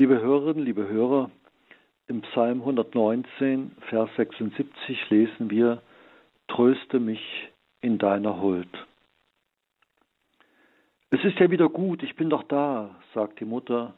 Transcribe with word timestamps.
Liebe 0.00 0.18
Hörerinnen, 0.18 0.64
liebe 0.64 0.88
Hörer, 0.88 1.30
im 2.06 2.22
Psalm 2.22 2.60
119, 2.60 3.72
Vers 3.90 4.08
76 4.16 5.10
lesen 5.10 5.50
wir, 5.50 5.82
Tröste 6.48 6.98
mich 6.98 7.20
in 7.82 7.98
deiner 7.98 8.40
Huld. 8.40 8.86
Es 11.10 11.22
ist 11.22 11.38
ja 11.38 11.50
wieder 11.50 11.68
gut, 11.68 12.02
ich 12.02 12.16
bin 12.16 12.30
doch 12.30 12.44
da, 12.44 12.96
sagt 13.12 13.40
die 13.40 13.44
Mutter. 13.44 13.92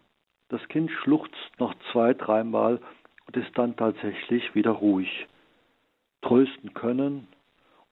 Das 0.49 0.61
Kind 0.67 0.91
schluchzt 0.91 1.53
noch 1.61 1.73
zwei, 1.93 2.15
dreimal 2.15 2.81
und 3.29 3.37
ist 3.37 3.57
dann 3.57 3.77
tatsächlich 3.77 4.57
wieder 4.57 4.73
ruhig. 4.73 5.29
Trösten 6.23 6.75
können 6.75 7.29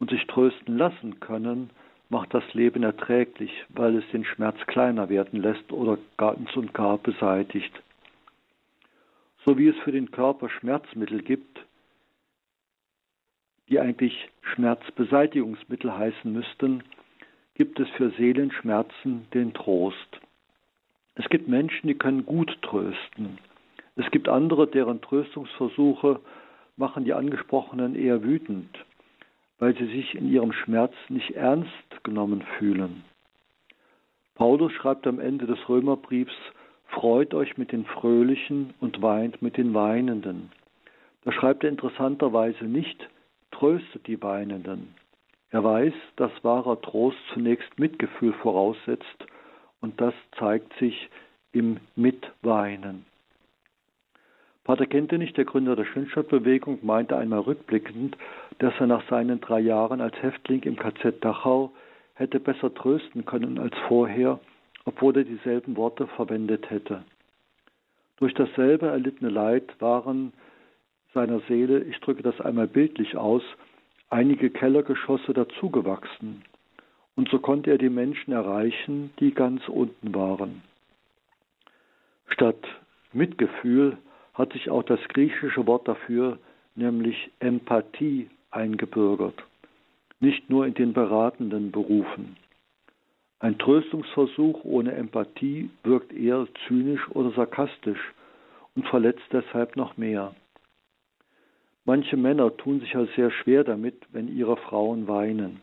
und 0.01 0.11
sich 0.11 0.27
trösten 0.27 0.77
lassen 0.77 1.21
können, 1.21 1.71
macht 2.09 2.35
das 2.35 2.55
Leben 2.55 2.83
erträglich, 2.83 3.53
weil 3.69 3.99
es 3.99 4.05
den 4.11 4.25
Schmerz 4.25 4.59
kleiner 4.67 5.09
werden 5.09 5.41
lässt 5.41 5.71
oder 5.71 5.97
ganz 6.17 6.57
und 6.57 6.75
gar 6.75 6.99
beseitigt. 6.99 7.71
So 9.45 9.57
wie 9.59 9.69
es 9.69 9.77
für 9.79 9.93
den 9.93 10.11
Körper 10.11 10.49
Schmerzmittel 10.49 11.23
gibt, 11.23 11.61
die 13.69 13.81
eigentlich 13.81 14.29
Schmerzbeseitigungsmittel 14.43 15.97
heißen 15.97 16.33
müssten, 16.33 16.83
gibt 17.55 17.79
es 17.79 17.89
für 17.91 18.11
Seelenschmerzen 18.11 19.27
den 19.33 19.55
Trost. 19.55 20.21
Es 21.15 21.29
gibt 21.29 21.49
Menschen, 21.49 21.87
die 21.87 21.95
können 21.95 22.27
gut 22.27 22.61
trösten. 22.63 23.39
Es 23.97 24.11
gibt 24.11 24.29
andere, 24.29 24.67
deren 24.67 25.01
Tröstungsversuche 25.01 26.21
machen 26.77 27.05
die 27.05 27.13
Angesprochenen 27.13 27.95
eher 27.95 28.23
wütend, 28.23 28.79
weil 29.59 29.77
sie 29.77 29.87
sich 29.87 30.15
in 30.15 30.31
ihrem 30.31 30.53
Schmerz 30.53 30.95
nicht 31.09 31.33
ernst 31.33 32.03
genommen 32.03 32.43
fühlen. 32.59 33.05
Paulus 34.35 34.73
schreibt 34.73 35.07
am 35.07 35.21
Ende 35.21 35.47
des 35.47 35.69
Römerbriefs, 35.69 36.33
Freut 36.93 37.35
euch 37.35 37.57
mit 37.57 37.73
den 37.73 37.85
Fröhlichen 37.85 38.75
und 38.81 39.01
weint 39.01 39.43
mit 39.43 39.57
den 39.57 39.75
Weinenden. 39.75 40.51
Da 41.25 41.33
schreibt 41.33 41.65
er 41.65 41.71
interessanterweise 41.71 42.65
nicht, 42.65 43.09
tröstet 43.51 44.07
die 44.07 44.21
Weinenden. 44.23 44.95
Er 45.51 45.65
weiß, 45.65 45.93
dass 46.17 46.31
wahrer 46.43 46.81
Trost 46.81 47.19
zunächst 47.33 47.79
Mitgefühl 47.79 48.33
voraussetzt 48.35 49.27
und 49.81 50.01
das 50.01 50.15
zeigt 50.39 50.73
sich 50.79 51.09
im 51.53 51.79
Mitweinen. 51.97 53.05
Pater 54.65 54.87
Kentenich, 54.87 55.33
der 55.33 55.45
Gründer 55.45 55.75
der 55.75 55.87
Schönstadtbewegung, 55.87 56.79
meinte 56.83 57.17
einmal 57.17 57.41
rückblickend, 57.41 58.17
dass 58.59 58.75
er 58.79 58.87
nach 58.87 59.09
seinen 59.09 59.41
drei 59.41 59.61
Jahren 59.61 60.01
als 60.01 60.15
Häftling 60.23 60.63
im 60.63 60.77
KZ 60.77 61.25
Dachau 61.25 61.73
hätte 62.15 62.39
besser 62.39 62.73
trösten 62.73 63.25
können 63.25 63.59
als 63.59 63.75
vorher, 63.89 64.39
obwohl 64.85 65.17
er 65.17 65.25
dieselben 65.25 65.77
Worte 65.77 66.07
verwendet 66.07 66.71
hätte. 66.71 67.03
Durch 68.17 68.35
dasselbe 68.35 68.87
erlittene 68.87 69.31
Leid 69.31 69.81
waren 69.81 70.33
seiner 71.15 71.41
Seele, 71.49 71.83
ich 71.85 71.99
drücke 72.01 72.23
das 72.23 72.41
einmal 72.41 72.67
bildlich 72.67 73.17
aus, 73.17 73.43
einige 74.11 74.51
Kellergeschosse 74.51 75.33
dazugewachsen. 75.33 76.43
Und 77.17 77.29
so 77.31 77.39
konnte 77.39 77.71
er 77.71 77.79
die 77.79 77.91
Menschen 77.91 78.33
erreichen, 78.33 79.11
die 79.19 79.33
ganz 79.33 79.67
unten 79.69 80.15
waren. 80.15 80.63
Statt 82.29 82.65
Mitgefühl 83.13 83.99
hat 84.35 84.53
sich 84.53 84.71
auch 84.71 84.85
das 84.85 85.01
griechische 85.09 85.67
Wort 85.67 85.89
dafür, 85.89 86.39
nämlich 86.75 87.31
Empathie, 87.41 88.31
eingebürgert. 88.51 89.43
Nicht 90.21 90.51
nur 90.51 90.67
in 90.67 90.75
den 90.75 90.93
beratenden 90.93 91.71
Berufen. 91.71 92.37
Ein 93.41 93.57
Tröstungsversuch 93.57 94.65
ohne 94.65 94.93
Empathie 94.93 95.71
wirkt 95.83 96.13
eher 96.13 96.47
zynisch 96.67 97.09
oder 97.11 97.31
sarkastisch 97.31 98.13
und 98.77 98.87
verletzt 98.87 99.25
deshalb 99.33 99.77
noch 99.77 99.97
mehr. 99.97 100.35
Manche 101.87 102.19
Männer 102.19 102.55
tun 102.59 102.81
sich 102.81 102.93
ja 102.93 103.07
sehr 103.17 103.31
schwer 103.31 103.65
damit, 103.65 103.97
wenn 104.13 104.29
ihre 104.29 104.59
Frauen 104.59 105.09
weinen. 105.09 105.63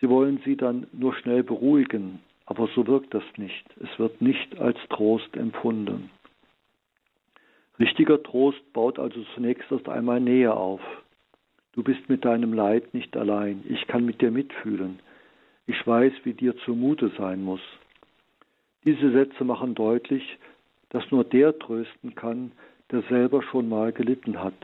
Sie 0.00 0.08
wollen 0.08 0.40
sie 0.44 0.56
dann 0.56 0.86
nur 0.92 1.12
schnell 1.14 1.42
beruhigen, 1.42 2.20
aber 2.46 2.68
so 2.76 2.86
wirkt 2.86 3.12
das 3.12 3.24
nicht. 3.36 3.64
Es 3.82 3.98
wird 3.98 4.22
nicht 4.22 4.56
als 4.58 4.78
Trost 4.88 5.36
empfunden. 5.36 6.10
Richtiger 7.80 8.22
Trost 8.22 8.72
baut 8.72 9.00
also 9.00 9.24
zunächst 9.34 9.70
erst 9.72 9.88
einmal 9.88 10.20
Nähe 10.20 10.54
auf. 10.54 10.80
Du 11.72 11.82
bist 11.82 12.08
mit 12.08 12.24
deinem 12.24 12.52
Leid 12.52 12.94
nicht 12.94 13.16
allein. 13.16 13.64
Ich 13.68 13.88
kann 13.88 14.06
mit 14.06 14.22
dir 14.22 14.30
mitfühlen. 14.30 15.00
Ich 15.66 15.86
weiß, 15.86 16.12
wie 16.24 16.34
dir 16.34 16.56
zumute 16.58 17.10
sein 17.18 17.42
muss. 17.42 17.60
Diese 18.84 19.10
Sätze 19.10 19.44
machen 19.44 19.74
deutlich, 19.74 20.38
dass 20.90 21.10
nur 21.10 21.24
der 21.24 21.58
trösten 21.58 22.14
kann, 22.14 22.52
der 22.92 23.02
selber 23.02 23.42
schon 23.42 23.68
mal 23.68 23.92
gelitten 23.92 24.42
hat. 24.42 24.54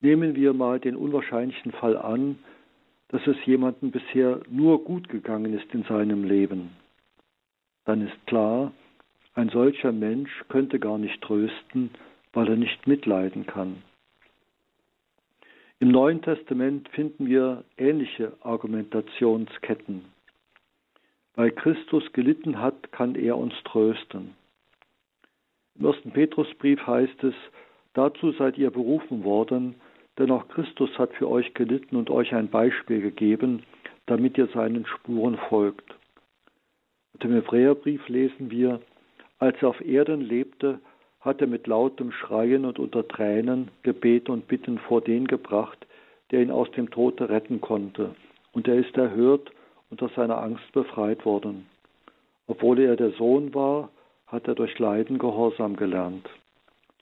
Nehmen 0.00 0.34
wir 0.34 0.54
mal 0.54 0.80
den 0.80 0.96
unwahrscheinlichen 0.96 1.72
Fall 1.72 1.96
an, 1.96 2.38
dass 3.08 3.26
es 3.26 3.36
jemandem 3.44 3.90
bisher 3.90 4.40
nur 4.48 4.82
gut 4.82 5.08
gegangen 5.10 5.52
ist 5.52 5.72
in 5.74 5.84
seinem 5.84 6.24
Leben. 6.24 6.70
Dann 7.84 8.06
ist 8.06 8.26
klar, 8.26 8.72
ein 9.34 9.50
solcher 9.50 9.92
Mensch 9.92 10.30
könnte 10.48 10.78
gar 10.78 10.98
nicht 10.98 11.20
trösten, 11.20 11.90
weil 12.32 12.48
er 12.48 12.56
nicht 12.56 12.86
mitleiden 12.86 13.46
kann. 13.46 13.82
Im 15.82 15.88
Neuen 15.88 16.22
Testament 16.22 16.88
finden 16.90 17.26
wir 17.26 17.64
ähnliche 17.76 18.34
Argumentationsketten. 18.42 20.04
Weil 21.34 21.50
Christus 21.50 22.04
gelitten 22.12 22.60
hat, 22.60 22.92
kann 22.92 23.16
er 23.16 23.36
uns 23.36 23.52
trösten. 23.64 24.36
Im 25.76 25.86
ersten 25.86 26.12
Petrusbrief 26.12 26.86
heißt 26.86 27.24
es, 27.24 27.34
dazu 27.94 28.30
seid 28.30 28.58
ihr 28.58 28.70
berufen 28.70 29.24
worden, 29.24 29.74
denn 30.18 30.30
auch 30.30 30.46
Christus 30.46 30.96
hat 31.00 31.12
für 31.14 31.28
euch 31.28 31.52
gelitten 31.52 31.96
und 31.96 32.10
euch 32.10 32.32
ein 32.32 32.48
Beispiel 32.48 33.00
gegeben, 33.00 33.64
damit 34.06 34.38
ihr 34.38 34.46
seinen 34.54 34.86
Spuren 34.86 35.36
folgt. 35.48 35.96
Und 37.14 37.24
im 37.24 37.32
Hebräerbrief 37.32 38.08
lesen 38.08 38.52
wir, 38.52 38.80
als 39.40 39.56
er 39.60 39.70
auf 39.70 39.80
Erden 39.80 40.20
lebte, 40.20 40.78
hat 41.22 41.40
er 41.40 41.46
mit 41.46 41.66
lautem 41.66 42.12
Schreien 42.12 42.64
und 42.64 42.78
unter 42.78 43.06
Tränen 43.06 43.70
Gebet 43.82 44.28
und 44.28 44.48
Bitten 44.48 44.78
vor 44.78 45.00
den 45.00 45.26
gebracht, 45.26 45.86
der 46.30 46.42
ihn 46.42 46.50
aus 46.50 46.70
dem 46.72 46.90
Tode 46.90 47.28
retten 47.28 47.60
konnte. 47.60 48.14
Und 48.52 48.68
er 48.68 48.74
ist 48.74 48.96
erhört 48.96 49.50
und 49.90 50.02
aus 50.02 50.12
seiner 50.14 50.42
Angst 50.42 50.70
befreit 50.72 51.24
worden. 51.24 51.66
Obwohl 52.48 52.80
er 52.80 52.96
der 52.96 53.12
Sohn 53.12 53.54
war, 53.54 53.90
hat 54.26 54.48
er 54.48 54.54
durch 54.54 54.78
Leiden 54.78 55.18
Gehorsam 55.18 55.76
gelernt. 55.76 56.28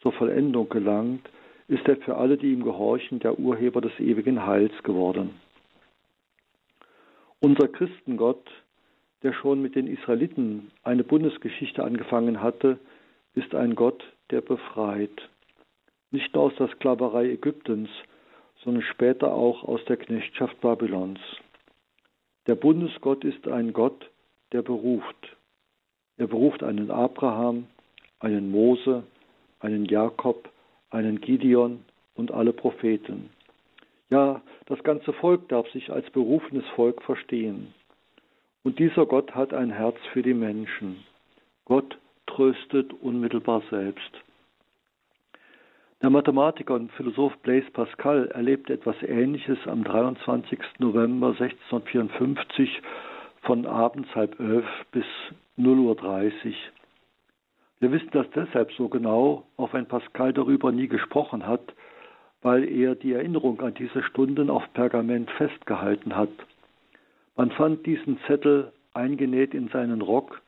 Zur 0.03 0.13
Vollendung 0.13 0.69
gelangt, 0.69 1.29
ist 1.69 1.87
er 1.89 1.97
für 1.97 2.17
alle, 2.17 2.37
die 2.37 2.53
ihm 2.53 2.65
gehorchen, 2.65 3.21
der 3.21 3.39
Urheber 3.39 3.81
des 3.81 3.99
ewigen 4.01 4.45
Heils 4.45 4.73
geworden. 4.83 5.31
Unser 7.39 7.69
Christengott, 7.69 8.51
der 9.23 9.33
schon 9.33 9.63
mit 9.63 9.77
den 9.77 9.87
Israeliten 9.87 10.73
eine 10.83 11.05
Bundesgeschichte 11.05 11.85
angefangen 11.85 12.43
hatte, 12.43 12.79
ist 13.35 13.55
ein 13.55 13.75
Gott, 13.75 14.03
der 14.31 14.41
befreit. 14.41 15.29
Nicht 16.11 16.35
nur 16.35 16.45
aus 16.45 16.55
der 16.59 16.69
Sklaverei 16.69 17.31
Ägyptens, 17.31 17.89
sondern 18.65 18.83
später 18.83 19.33
auch 19.33 19.65
aus 19.65 19.85
der 19.87 19.97
Knechtschaft 19.97 20.61
Babylons. 20.61 21.21
Der 22.47 22.55
Bundesgott 22.55 23.25
ist 23.25 23.47
ein 23.49 23.73
Gott, 23.73 24.11
der 24.53 24.63
beruft. 24.63 25.37
Er 26.17 26.27
beruft 26.27 26.63
einen 26.63 26.91
Abraham, 26.91 27.67
einen 28.19 28.51
Mose, 28.51 29.05
einen 29.61 29.85
Jakob, 29.87 30.51
einen 30.91 31.21
Gideon 31.21 31.85
und 32.15 32.33
alle 32.33 32.53
Propheten. 32.53 33.31
Ja, 34.11 34.43
das 34.67 34.83
ganze 34.83 35.13
Volk 35.13 35.49
darf 35.49 35.71
sich 35.71 35.91
als 35.91 36.11
berufenes 36.11 36.67
Volk 36.75 37.03
verstehen. 37.03 37.73
Und 38.63 38.79
dieser 38.79 39.07
Gott 39.07 39.35
hat 39.35 39.55
ein 39.55 39.71
Herz 39.71 39.97
für 40.13 40.23
die 40.23 40.35
Menschen. 40.35 41.05
Gott 41.65 41.97
tröstet 42.31 42.93
unmittelbar 43.03 43.63
selbst. 43.71 44.11
Der 46.03 46.11
Mathematiker 46.11 46.75
und 46.75 46.91
Philosoph 46.93 47.37
Blaise 47.39 47.71
Pascal 47.73 48.29
erlebte 48.29 48.73
etwas 48.73 48.97
Ähnliches 49.03 49.59
am 49.67 49.85
23. 49.85 50.59
November 50.79 51.29
1654 51.29 52.81
von 53.43 53.67
abends 53.67 54.09
halb 54.15 54.39
elf 54.41 54.65
bis 54.93 55.05
0.30 55.59 56.47
Uhr. 56.47 56.55
Wir 57.81 57.93
wissen 57.93 58.11
das 58.13 58.27
deshalb 58.35 58.73
so 58.73 58.89
genau, 58.89 59.45
auch 59.57 59.73
wenn 59.73 59.87
Pascal 59.87 60.33
darüber 60.33 60.73
nie 60.73 60.89
gesprochen 60.89 61.47
hat, 61.47 61.75
weil 62.43 62.67
er 62.69 62.95
die 62.95 63.13
Erinnerung 63.13 63.61
an 63.61 63.75
diese 63.75 64.03
Stunden 64.03 64.49
auf 64.51 64.63
Pergament 64.73 65.31
festgehalten 65.33 66.17
hat. 66.17 66.31
Man 67.37 67.51
fand 67.51 67.85
diesen 67.87 68.19
Zettel 68.27 68.73
eingenäht 68.95 69.55
in 69.55 69.69
seinen 69.69 70.01
Rock 70.01 70.41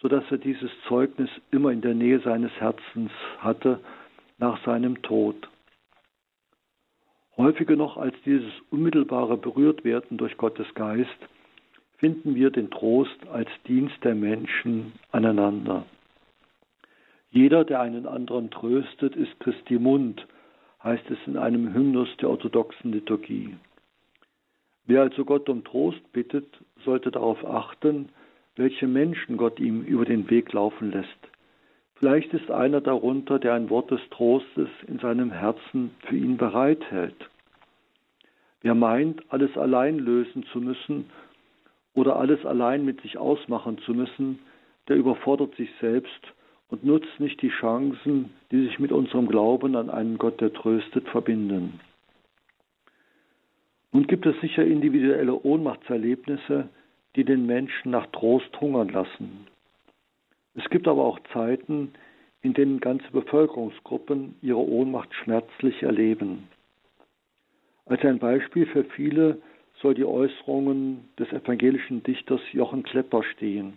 sodass 0.00 0.24
er 0.30 0.38
dieses 0.38 0.70
Zeugnis 0.86 1.30
immer 1.50 1.70
in 1.70 1.80
der 1.80 1.94
Nähe 1.94 2.20
seines 2.20 2.52
Herzens 2.52 3.10
hatte 3.38 3.80
nach 4.38 4.64
seinem 4.64 5.02
Tod. 5.02 5.48
Häufiger 7.36 7.76
noch 7.76 7.96
als 7.96 8.14
dieses 8.24 8.52
unmittelbare 8.70 9.36
Berührtwerden 9.36 10.18
durch 10.18 10.36
Gottes 10.36 10.66
Geist 10.74 11.18
finden 11.98 12.34
wir 12.34 12.50
den 12.50 12.70
Trost 12.70 13.26
als 13.32 13.48
Dienst 13.66 13.96
der 14.04 14.14
Menschen 14.14 14.92
aneinander. 15.10 15.84
Jeder, 17.30 17.64
der 17.64 17.80
einen 17.80 18.06
anderen 18.06 18.50
tröstet, 18.50 19.14
ist 19.14 19.38
Christi 19.40 19.78
Mund, 19.78 20.26
heißt 20.82 21.10
es 21.10 21.18
in 21.26 21.36
einem 21.36 21.74
Hymnus 21.74 22.08
der 22.20 22.30
orthodoxen 22.30 22.92
Liturgie. 22.92 23.56
Wer 24.86 25.02
also 25.02 25.24
Gott 25.24 25.48
um 25.48 25.64
Trost 25.64 26.12
bittet, 26.12 26.46
sollte 26.84 27.10
darauf 27.10 27.44
achten, 27.44 28.08
welche 28.58 28.86
Menschen 28.86 29.36
Gott 29.36 29.60
ihm 29.60 29.82
über 29.82 30.04
den 30.04 30.28
Weg 30.28 30.52
laufen 30.52 30.90
lässt. 30.90 31.08
Vielleicht 31.94 32.32
ist 32.34 32.50
einer 32.50 32.80
darunter, 32.80 33.38
der 33.38 33.54
ein 33.54 33.70
Wort 33.70 33.90
des 33.90 34.00
Trostes 34.10 34.68
in 34.86 34.98
seinem 34.98 35.30
Herzen 35.30 35.90
für 36.06 36.16
ihn 36.16 36.36
bereithält. 36.36 37.16
Wer 38.60 38.74
meint, 38.74 39.22
alles 39.30 39.56
allein 39.56 39.98
lösen 39.98 40.44
zu 40.52 40.60
müssen 40.60 41.10
oder 41.94 42.16
alles 42.16 42.44
allein 42.44 42.84
mit 42.84 43.00
sich 43.00 43.16
ausmachen 43.16 43.78
zu 43.78 43.94
müssen, 43.94 44.40
der 44.88 44.96
überfordert 44.96 45.54
sich 45.54 45.70
selbst 45.80 46.34
und 46.68 46.84
nutzt 46.84 47.18
nicht 47.18 47.40
die 47.42 47.50
Chancen, 47.50 48.30
die 48.50 48.66
sich 48.66 48.78
mit 48.78 48.92
unserem 48.92 49.28
Glauben 49.28 49.76
an 49.76 49.90
einen 49.90 50.18
Gott, 50.18 50.40
der 50.40 50.52
tröstet, 50.52 51.08
verbinden. 51.08 51.80
Nun 53.92 54.06
gibt 54.06 54.26
es 54.26 54.38
sicher 54.40 54.64
individuelle 54.64 55.34
Ohnmachtserlebnisse, 55.34 56.68
die 57.16 57.24
den 57.24 57.46
Menschen 57.46 57.90
nach 57.90 58.06
Trost 58.06 58.60
hungern 58.60 58.88
lassen. 58.88 59.46
Es 60.54 60.68
gibt 60.70 60.88
aber 60.88 61.04
auch 61.04 61.18
Zeiten, 61.32 61.92
in 62.42 62.54
denen 62.54 62.80
ganze 62.80 63.10
Bevölkerungsgruppen 63.10 64.36
ihre 64.42 64.58
Ohnmacht 64.58 65.14
schmerzlich 65.14 65.82
erleben. 65.82 66.48
Als 67.86 68.04
ein 68.04 68.18
Beispiel 68.18 68.66
für 68.66 68.84
viele 68.84 69.38
soll 69.80 69.94
die 69.94 70.04
Äußerungen 70.04 71.08
des 71.18 71.32
evangelischen 71.32 72.02
Dichters 72.02 72.40
Jochen 72.52 72.82
Klepper 72.82 73.22
stehen. 73.22 73.76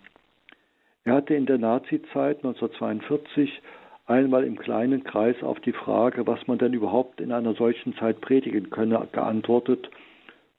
Er 1.04 1.16
hatte 1.16 1.34
in 1.34 1.46
der 1.46 1.58
Nazizeit 1.58 2.38
1942 2.38 3.62
einmal 4.06 4.44
im 4.44 4.58
kleinen 4.58 5.04
Kreis 5.04 5.42
auf 5.42 5.60
die 5.62 5.72
Frage, 5.72 6.28
was 6.28 6.46
man 6.48 6.58
denn 6.58 6.74
überhaupt 6.74 7.22
in 7.22 7.32
einer 7.32 7.54
solchen 7.54 7.96
Zeit 7.96 8.22
predigen 8.22 8.70
könne, 8.70 9.08
geantwortet, 9.12 9.90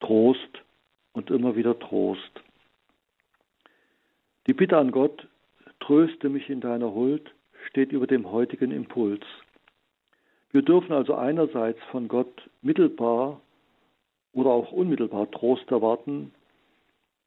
Trost 0.00 0.62
und 1.12 1.30
immer 1.30 1.54
wieder 1.54 1.78
Trost. 1.78 2.42
Die 4.46 4.54
Bitte 4.54 4.76
an 4.76 4.90
Gott, 4.90 5.28
tröste 5.78 6.28
mich 6.28 6.50
in 6.50 6.60
deiner 6.60 6.92
Huld, 6.92 7.32
steht 7.68 7.92
über 7.92 8.08
dem 8.08 8.30
heutigen 8.32 8.72
Impuls. 8.72 9.24
Wir 10.50 10.62
dürfen 10.62 10.92
also 10.92 11.14
einerseits 11.14 11.78
von 11.90 12.08
Gott 12.08 12.50
mittelbar 12.60 13.40
oder 14.32 14.50
auch 14.50 14.72
unmittelbar 14.72 15.30
Trost 15.30 15.70
erwarten, 15.70 16.32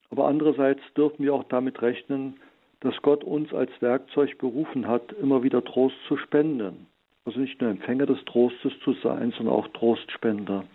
aber 0.10 0.28
andererseits 0.28 0.82
dürfen 0.96 1.24
wir 1.24 1.34
auch 1.34 1.46
damit 1.46 1.82
rechnen, 1.82 2.38
dass 2.82 3.02
Gott 3.02 3.24
uns 3.24 3.54
als 3.54 3.72
Werkzeug 3.82 4.38
berufen 4.38 4.88
hat, 4.88 5.14
immer 5.14 5.42
wieder 5.42 5.64
Trost 5.64 5.96
zu 6.08 6.18
spenden. 6.18 6.88
Also 7.24 7.40
nicht 7.40 7.60
nur 7.60 7.72
Empfänger 7.72 8.06
des 8.06 8.24
Trostes 8.26 8.74
zu 8.84 8.94
sein, 8.94 9.32
sondern 9.32 9.56
auch 9.56 9.68
Trostspender. 9.70 10.66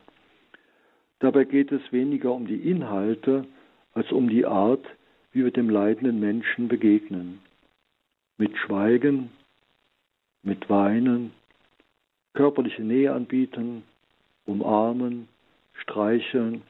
Dabei 1.20 1.44
geht 1.44 1.70
es 1.70 1.92
weniger 1.92 2.32
um 2.32 2.46
die 2.46 2.68
Inhalte 2.68 3.44
als 3.92 4.10
um 4.10 4.28
die 4.28 4.46
Art, 4.46 4.84
wie 5.32 5.44
wir 5.44 5.50
dem 5.50 5.70
leidenden 5.70 6.20
Menschen 6.20 6.68
begegnen. 6.68 7.40
Mit 8.38 8.56
Schweigen, 8.58 9.30
mit 10.42 10.68
Weinen, 10.70 11.32
körperliche 12.34 12.82
Nähe 12.82 13.12
anbieten, 13.12 13.82
umarmen, 14.46 15.28
streicheln, 15.74 16.62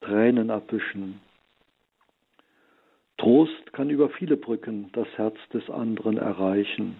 Tränen 0.00 0.50
abwischen. 0.50 1.20
Trost 3.18 3.72
kann 3.72 3.90
über 3.90 4.10
viele 4.10 4.36
Brücken 4.36 4.90
das 4.92 5.08
Herz 5.16 5.36
des 5.52 5.68
anderen 5.70 6.18
erreichen. 6.18 6.96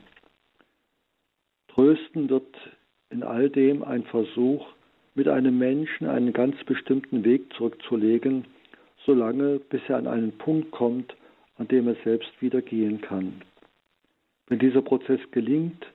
Trösten 1.68 2.30
wird 2.30 2.56
in 3.10 3.22
all 3.22 3.50
dem 3.50 3.82
ein 3.82 4.04
Versuch, 4.04 4.66
mit 5.14 5.28
einem 5.28 5.58
Menschen 5.58 6.06
einen 6.06 6.32
ganz 6.32 6.62
bestimmten 6.64 7.24
Weg 7.24 7.52
zurückzulegen, 7.54 8.46
solange 9.06 9.60
bis 9.60 9.80
er 9.88 9.96
an 9.96 10.06
einen 10.06 10.32
Punkt 10.32 10.72
kommt, 10.72 11.16
an 11.56 11.68
dem 11.68 11.88
er 11.88 11.96
selbst 12.04 12.30
wieder 12.40 12.60
gehen 12.60 13.00
kann. 13.00 13.40
Wenn 14.48 14.58
dieser 14.58 14.82
Prozess 14.82 15.20
gelingt, 15.30 15.86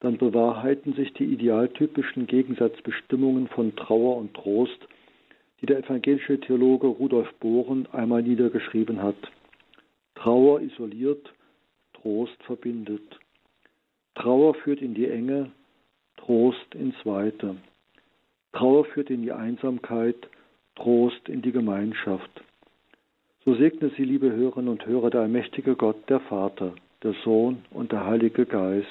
dann 0.00 0.18
bewahrheiten 0.18 0.94
sich 0.94 1.12
die 1.14 1.24
idealtypischen 1.24 2.26
Gegensatzbestimmungen 2.26 3.48
von 3.48 3.74
Trauer 3.76 4.16
und 4.16 4.34
Trost, 4.34 4.78
die 5.60 5.66
der 5.66 5.78
evangelische 5.78 6.38
Theologe 6.40 6.86
Rudolf 6.86 7.32
Bohren 7.40 7.86
einmal 7.92 8.22
niedergeschrieben 8.22 9.02
hat. 9.02 9.16
Trauer 10.14 10.60
isoliert, 10.60 11.32
Trost 11.94 12.42
verbindet. 12.44 13.18
Trauer 14.14 14.54
führt 14.54 14.82
in 14.82 14.94
die 14.94 15.08
Enge, 15.08 15.50
Trost 16.16 16.74
ins 16.74 16.94
Weite. 17.04 17.56
Trauer 18.52 18.84
führt 18.86 19.10
in 19.10 19.22
die 19.22 19.32
Einsamkeit, 19.32 20.16
Trost 20.76 21.28
in 21.28 21.42
die 21.42 21.52
Gemeinschaft. 21.52 22.30
So 23.44 23.54
segne 23.54 23.90
Sie, 23.96 24.04
liebe 24.04 24.30
Hörerinnen 24.30 24.68
und 24.68 24.86
Hörer, 24.86 25.10
der 25.10 25.22
allmächtige 25.22 25.74
Gott, 25.74 26.08
der 26.08 26.20
Vater, 26.20 26.72
der 27.02 27.14
Sohn 27.24 27.64
und 27.70 27.92
der 27.92 28.04
Heilige 28.06 28.46
Geist. 28.46 28.86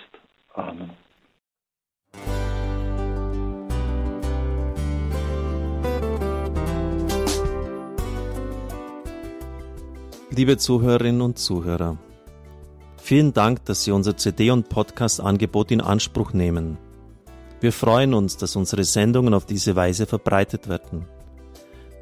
Amen. 0.54 0.92
Liebe 10.32 10.58
Zuhörerinnen 10.58 11.22
und 11.22 11.40
Zuhörer, 11.40 11.98
vielen 12.98 13.34
Dank, 13.34 13.64
dass 13.66 13.86
Sie 13.86 13.92
unser 13.92 14.18
CD- 14.18 14.52
und 14.52 14.68
Podcast-Angebot 14.68 15.72
in 15.72 15.80
Anspruch 15.80 16.34
nehmen. 16.34 16.78
Wir 17.62 17.72
freuen 17.72 18.14
uns, 18.14 18.36
dass 18.36 18.58
unsere 18.58 18.84
Sendungen 18.84 19.34
auf 19.34 19.46
diese 19.46 19.78
Weise 19.78 20.06
verbreitet 20.06 20.68
werden. 20.68 21.06